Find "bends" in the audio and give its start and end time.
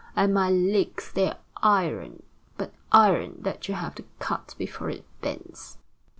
5.21-5.77